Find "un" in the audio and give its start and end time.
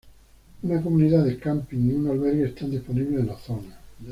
1.93-2.07